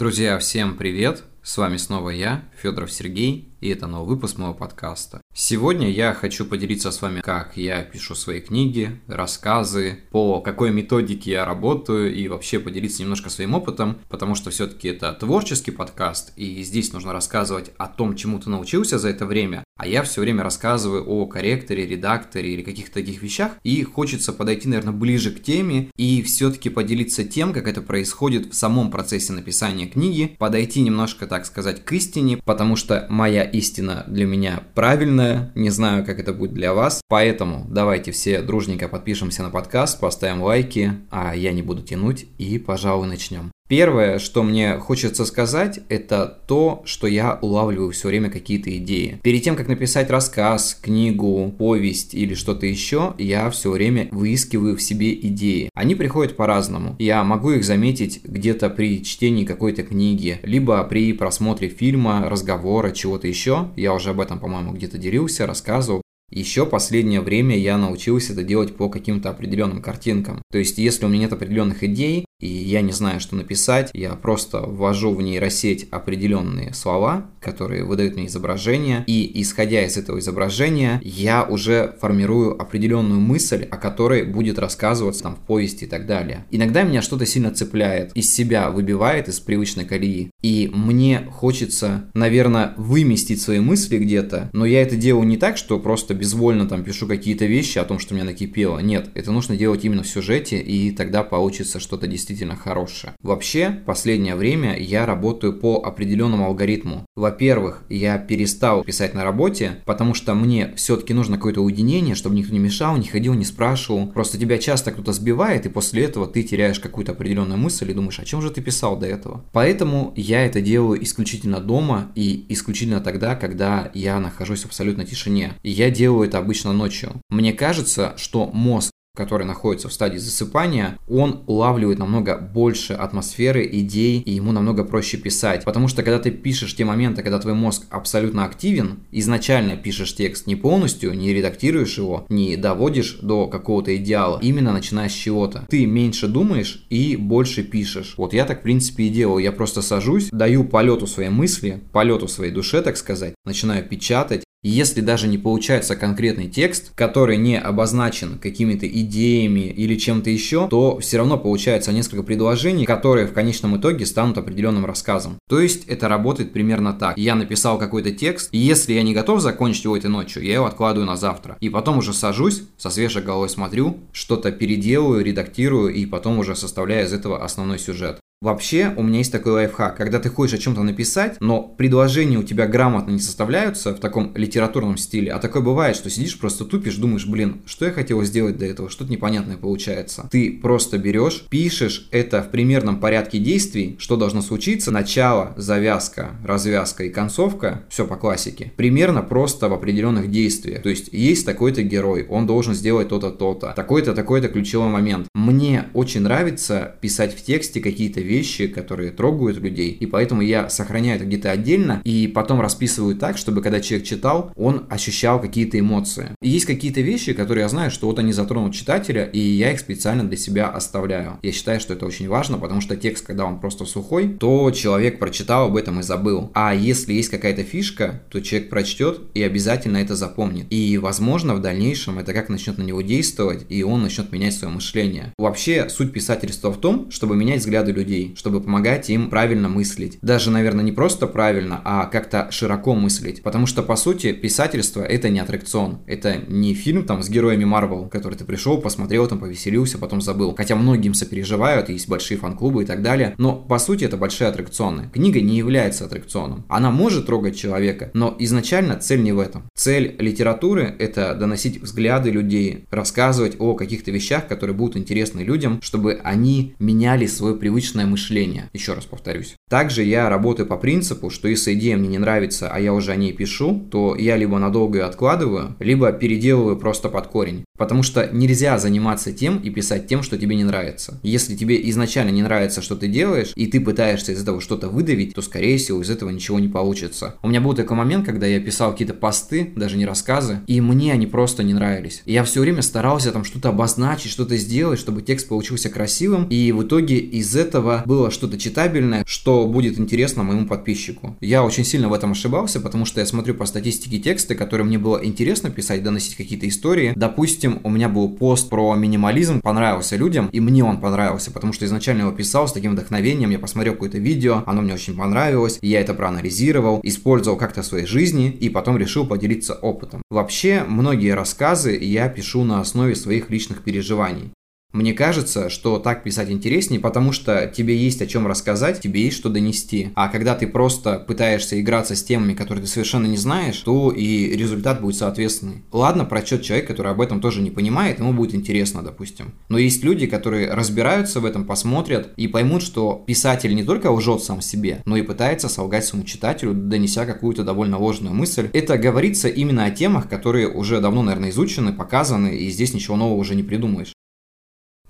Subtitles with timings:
[0.00, 1.24] Друзья, всем привет!
[1.42, 5.20] С вами снова я, Федоров Сергей, и это новый выпуск моего подкаста.
[5.34, 11.32] Сегодня я хочу поделиться с вами, как я пишу свои книги, рассказы, по какой методике
[11.32, 16.62] я работаю и вообще поделиться немножко своим опытом, потому что все-таки это творческий подкаст, и
[16.62, 20.42] здесь нужно рассказывать о том, чему ты научился за это время, а я все время
[20.42, 25.90] рассказываю о корректоре, редакторе или каких-то таких вещах, и хочется подойти, наверное, ближе к теме
[25.96, 31.46] и все-таки поделиться тем, как это происходит в самом процессе написания книги, подойти немножко, так
[31.46, 36.54] сказать, к истине, потому что моя истина для меня правильная, не знаю, как это будет
[36.54, 41.82] для вас, поэтому давайте все дружненько подпишемся на подкаст, поставим лайки, а я не буду
[41.82, 43.50] тянуть и, пожалуй, начнем.
[43.70, 49.20] Первое, что мне хочется сказать, это то, что я улавливаю все время какие-то идеи.
[49.22, 54.82] Перед тем, как написать рассказ, книгу, повесть или что-то еще, я все время выискиваю в
[54.82, 55.70] себе идеи.
[55.72, 56.96] Они приходят по-разному.
[56.98, 63.28] Я могу их заметить где-то при чтении какой-то книги, либо при просмотре фильма, разговора, чего-то
[63.28, 63.68] еще.
[63.76, 66.02] Я уже об этом, по-моему, где-то делился, рассказывал.
[66.30, 70.42] Еще последнее время я научился это делать по каким-то определенным картинкам.
[70.50, 74.14] То есть, если у меня нет определенных идей, и я не знаю, что написать, я
[74.14, 81.00] просто ввожу в нейросеть определенные слова, которые выдают мне изображение, и исходя из этого изображения,
[81.04, 86.46] я уже формирую определенную мысль, о которой будет рассказываться там в повести и так далее.
[86.50, 92.74] Иногда меня что-то сильно цепляет, из себя выбивает из привычной колеи, и мне хочется, наверное,
[92.76, 97.06] выместить свои мысли где-то, но я это делаю не так, что просто безвольно там пишу
[97.06, 98.78] какие-то вещи о том, что меня накипело.
[98.78, 103.12] Нет, это нужно делать именно в сюжете, и тогда получится что-то действительно действительно хорошее.
[103.22, 107.04] Вообще, последнее время я работаю по определенному алгоритму.
[107.16, 112.52] Во-первых, я перестал писать на работе, потому что мне все-таки нужно какое-то уединение, чтобы никто
[112.52, 114.06] не мешал, не ходил, не спрашивал.
[114.06, 118.20] Просто тебя часто кто-то сбивает, и после этого ты теряешь какую-то определенную мысль и думаешь,
[118.20, 119.44] о чем же ты писал до этого.
[119.52, 125.54] Поэтому я это делаю исключительно дома и исключительно тогда, когда я нахожусь в абсолютной тишине.
[125.62, 127.12] И я делаю это обычно ночью.
[127.28, 134.20] Мне кажется, что мозг который находится в стадии засыпания, он улавливает намного больше атмосферы, идей,
[134.20, 135.64] и ему намного проще писать.
[135.64, 140.46] Потому что когда ты пишешь те моменты, когда твой мозг абсолютно активен, изначально пишешь текст
[140.46, 145.66] не полностью, не редактируешь его, не доводишь до какого-то идеала, именно начиная с чего-то.
[145.68, 148.14] Ты меньше думаешь и больше пишешь.
[148.16, 149.42] Вот я так в принципе и делаю.
[149.42, 155.00] Я просто сажусь, даю полету своей мысли, полету своей душе, так сказать, начинаю печатать, если
[155.00, 161.18] даже не получается конкретный текст, который не обозначен какими-то идеями или чем-то еще, то все
[161.18, 165.38] равно получается несколько предложений, которые в конечном итоге станут определенным рассказом.
[165.48, 167.16] То есть это работает примерно так.
[167.16, 170.66] Я написал какой-то текст, и если я не готов закончить его этой ночью, я его
[170.66, 171.56] откладываю на завтра.
[171.60, 177.06] И потом уже сажусь, со свежей головой смотрю, что-то переделываю, редактирую, и потом уже составляю
[177.06, 178.20] из этого основной сюжет.
[178.42, 179.98] Вообще, у меня есть такой лайфхак.
[179.98, 184.34] Когда ты хочешь о чем-то написать, но предложения у тебя грамотно не составляются в таком
[184.34, 188.56] литературном стиле, а такое бывает, что сидишь, просто тупишь, думаешь, блин, что я хотел сделать
[188.56, 190.26] до этого, что-то непонятное получается.
[190.30, 197.04] Ты просто берешь, пишешь это в примерном порядке действий, что должно случиться, начало, завязка, развязка
[197.04, 200.80] и концовка, все по классике, примерно просто в определенных действиях.
[200.80, 205.28] То есть есть такой-то герой, он должен сделать то-то, то-то, такой-то, такой-то ключевой момент.
[205.34, 211.16] Мне очень нравится писать в тексте какие-то вещи, которые трогают людей, и поэтому я сохраняю
[211.16, 216.30] это где-то отдельно и потом расписываю так, чтобы когда человек читал, он ощущал какие-то эмоции.
[216.40, 219.80] И есть какие-то вещи, которые я знаю, что вот они затронут читателя, и я их
[219.80, 221.38] специально для себя оставляю.
[221.42, 225.18] Я считаю, что это очень важно, потому что текст, когда он просто сухой, то человек
[225.18, 226.50] прочитал об этом и забыл.
[226.54, 230.66] А если есть какая-то фишка, то человек прочтет и обязательно это запомнит.
[230.70, 234.72] И, возможно, в дальнейшем это как начнет на него действовать, и он начнет менять свое
[234.72, 235.32] мышление.
[235.38, 240.18] Вообще, суть писательства в том, чтобы менять взгляды людей людей, чтобы помогать им правильно мыслить.
[240.22, 243.42] Даже, наверное, не просто правильно, а как-то широко мыслить.
[243.42, 245.98] Потому что, по сути, писательство это не аттракцион.
[246.06, 250.54] Это не фильм там с героями Марвел, который ты пришел, посмотрел, там повеселился, потом забыл.
[250.56, 253.34] Хотя многим сопереживают, есть большие фан-клубы и так далее.
[253.38, 255.10] Но, по сути, это большие аттракционы.
[255.12, 256.64] Книга не является аттракционом.
[256.68, 259.62] Она может трогать человека, но изначально цель не в этом.
[259.74, 266.20] Цель литературы– это доносить взгляды людей, рассказывать о каких-то вещах, которые будут интересны людям, чтобы
[266.24, 268.68] они меняли свое привычное мышления.
[268.72, 269.56] Еще раз повторюсь.
[269.68, 273.16] Также я работаю по принципу, что если идея мне не нравится, а я уже о
[273.16, 277.64] ней пишу, то я либо надолго ее откладываю, либо переделываю просто под корень.
[277.80, 281.18] Потому что нельзя заниматься тем и писать тем, что тебе не нравится.
[281.22, 285.32] Если тебе изначально не нравится, что ты делаешь, и ты пытаешься из этого что-то выдавить,
[285.34, 287.36] то, скорее всего, из этого ничего не получится.
[287.42, 291.14] У меня был такой момент, когда я писал какие-то посты, даже не рассказы, и мне
[291.14, 292.20] они просто не нравились.
[292.26, 296.72] И я все время старался там что-то обозначить, что-то сделать, чтобы текст получился красивым, и
[296.72, 301.34] в итоге из этого было что-то читабельное, что будет интересно моему подписчику.
[301.40, 304.98] Я очень сильно в этом ошибался, потому что я смотрю по статистике тексты, которые мне
[304.98, 307.14] было интересно писать, доносить какие-то истории.
[307.16, 311.84] Допустим, у меня был пост про минимализм, понравился людям, и мне он понравился, потому что
[311.84, 316.00] изначально его писал с таким вдохновением, я посмотрел какое-то видео, оно мне очень понравилось, я
[316.00, 320.22] это проанализировал, использовал как-то в своей жизни, и потом решил поделиться опытом.
[320.30, 324.50] Вообще, многие рассказы я пишу на основе своих личных переживаний.
[324.92, 329.36] Мне кажется, что так писать интереснее, потому что тебе есть о чем рассказать, тебе есть
[329.36, 330.10] что донести.
[330.16, 334.56] А когда ты просто пытаешься играться с темами, которые ты совершенно не знаешь, то и
[334.56, 335.82] результат будет соответственный.
[335.92, 339.52] Ладно, прочет человек, который об этом тоже не понимает, ему будет интересно, допустим.
[339.68, 344.42] Но есть люди, которые разбираются в этом, посмотрят и поймут, что писатель не только лжет
[344.42, 348.68] сам себе, но и пытается солгать своему читателю, донеся какую-то довольно ложную мысль.
[348.72, 353.36] Это говорится именно о темах, которые уже давно, наверное, изучены, показаны, и здесь ничего нового
[353.36, 354.12] уже не придумаешь.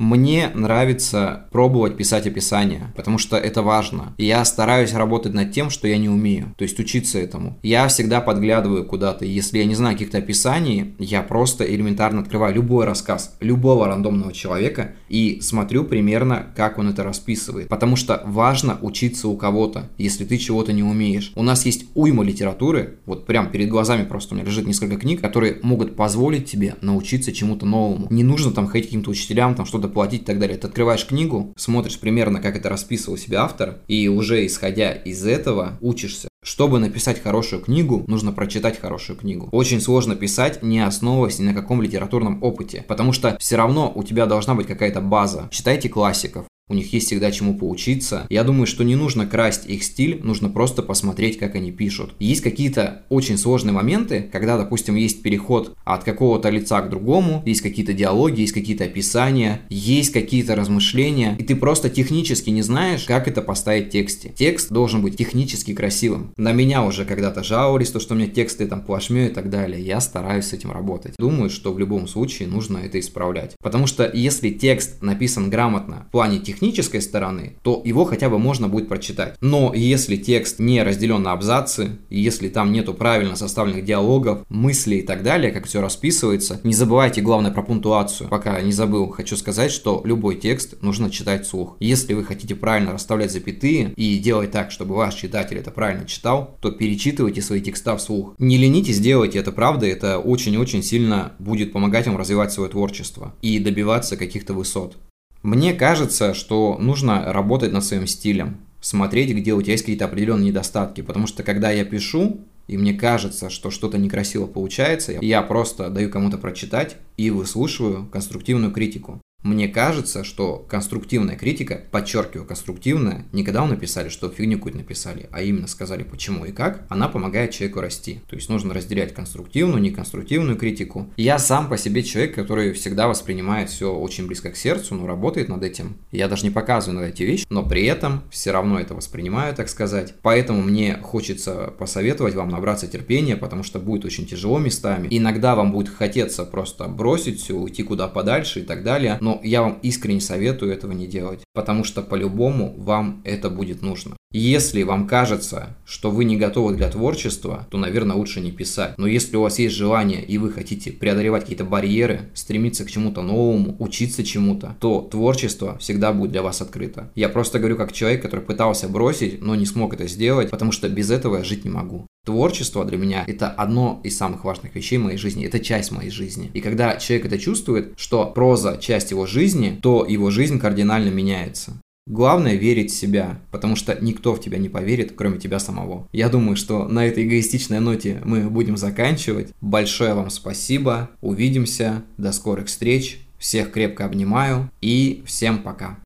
[0.00, 4.14] Мне нравится пробовать писать описание, потому что это важно.
[4.16, 7.58] Я стараюсь работать над тем, что я не умею, то есть учиться этому.
[7.62, 12.86] Я всегда подглядываю куда-то, если я не знаю каких-то описаний, я просто элементарно открываю любой
[12.86, 17.68] рассказ любого рандомного человека и смотрю примерно, как он это расписывает.
[17.68, 21.30] Потому что важно учиться у кого-то, если ты чего-то не умеешь.
[21.34, 25.20] У нас есть уйма литературы, вот прям перед глазами просто у меня лежит несколько книг,
[25.20, 28.06] которые могут позволить тебе научиться чему-то новому.
[28.08, 30.56] Не нужно там ходить каким-то учителям, там что-то платить и так далее.
[30.56, 35.78] Ты открываешь книгу, смотришь примерно, как это расписывал себе автор, и уже исходя из этого
[35.80, 36.30] учишься.
[36.42, 39.50] Чтобы написать хорошую книгу, нужно прочитать хорошую книгу.
[39.52, 44.02] Очень сложно писать, не основываясь ни на каком литературном опыте, потому что все равно у
[44.02, 45.48] тебя должна быть какая-то база.
[45.50, 48.26] Читайте классиков, у них есть всегда чему поучиться.
[48.30, 52.14] Я думаю, что не нужно красть их стиль, нужно просто посмотреть, как они пишут.
[52.18, 57.60] Есть какие-то очень сложные моменты, когда, допустим, есть переход от какого-то лица к другому, есть
[57.60, 63.26] какие-то диалоги, есть какие-то описания, есть какие-то размышления, и ты просто технически не знаешь, как
[63.26, 64.32] это поставить в тексте.
[64.36, 66.32] Текст должен быть технически красивым.
[66.36, 69.82] На меня уже когда-то жаловались, то, что у меня тексты там плашмё и так далее.
[69.82, 71.14] Я стараюсь с этим работать.
[71.18, 73.56] Думаю, что в любом случае нужно это исправлять.
[73.60, 78.38] Потому что если текст написан грамотно в плане технически, технической стороны, то его хотя бы
[78.38, 79.36] можно будет прочитать.
[79.40, 85.02] Но если текст не разделен на абзацы, если там нету правильно составленных диалогов, мыслей и
[85.02, 88.28] так далее, как все расписывается, не забывайте главное про пунктуацию.
[88.28, 91.76] Пока не забыл, хочу сказать, что любой текст нужно читать вслух.
[91.80, 96.58] Если вы хотите правильно расставлять запятые и делать так, чтобы ваш читатель это правильно читал,
[96.60, 98.34] то перечитывайте свои текста вслух.
[98.38, 103.58] Не ленитесь, делайте это правда, это очень-очень сильно будет помогать вам развивать свое творчество и
[103.58, 104.96] добиваться каких-то высот.
[105.42, 110.48] Мне кажется, что нужно работать над своим стилем, смотреть, где у тебя есть какие-то определенные
[110.48, 115.90] недостатки, потому что когда я пишу, и мне кажется, что что-то некрасиво получается, я просто
[115.90, 119.20] даю кому-то прочитать и выслушиваю конструктивную критику.
[119.42, 125.42] Мне кажется, что конструктивная критика, подчеркиваю, конструктивная, не когда написали, что фигню какую-то написали, а
[125.42, 128.20] именно сказали почему и как, она помогает человеку расти.
[128.28, 131.08] То есть нужно разделять конструктивную, неконструктивную критику.
[131.16, 135.48] Я сам по себе человек, который всегда воспринимает все очень близко к сердцу, но работает
[135.48, 135.96] над этим.
[136.12, 139.68] Я даже не показываю на эти вещи, но при этом все равно это воспринимаю, так
[139.68, 140.14] сказать.
[140.22, 145.08] Поэтому мне хочется посоветовать вам набраться терпения, потому что будет очень тяжело местами.
[145.10, 149.40] Иногда вам будет хотеться просто бросить все, уйти куда подальше и так далее, но но
[149.44, 154.16] я вам искренне советую этого не делать, потому что по-любому вам это будет нужно.
[154.32, 158.94] Если вам кажется, что вы не готовы для творчества, то, наверное, лучше не писать.
[158.98, 163.22] Но если у вас есть желание и вы хотите преодолевать какие-то барьеры, стремиться к чему-то
[163.22, 167.10] новому, учиться чему-то, то творчество всегда будет для вас открыто.
[167.14, 170.88] Я просто говорю как человек, который пытался бросить, но не смог это сделать, потому что
[170.88, 172.06] без этого я жить не могу.
[172.24, 176.50] Творчество для меня это одно из самых важных вещей моей жизни, это часть моей жизни.
[176.52, 181.80] И когда человек это чувствует, что проза часть его жизни, то его жизнь кардинально меняется.
[182.06, 186.08] Главное верить в себя, потому что никто в тебя не поверит, кроме тебя самого.
[186.12, 189.52] Я думаю, что на этой эгоистичной ноте мы будем заканчивать.
[189.60, 195.98] Большое вам спасибо, увидимся, до скорых встреч, всех крепко обнимаю и всем пока.